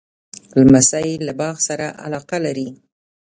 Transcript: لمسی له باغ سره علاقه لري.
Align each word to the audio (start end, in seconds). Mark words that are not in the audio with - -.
لمسی 0.59 1.09
له 1.27 1.33
باغ 1.39 1.55
سره 1.67 1.85
علاقه 2.03 2.37
لري. 2.45 2.69